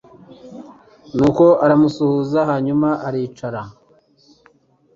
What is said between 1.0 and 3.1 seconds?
nuko aramusuhuza hanyuma